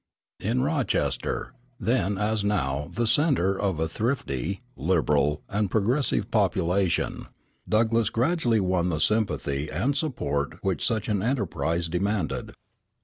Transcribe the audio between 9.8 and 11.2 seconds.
support which such